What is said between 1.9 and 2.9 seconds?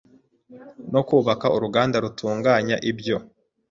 rutunganya